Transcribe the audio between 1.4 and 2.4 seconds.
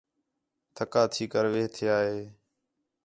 وِہ تِھیا ہیں